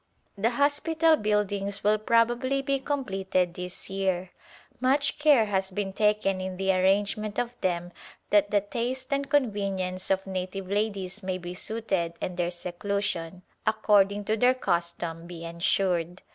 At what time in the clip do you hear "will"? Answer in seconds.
1.83-1.99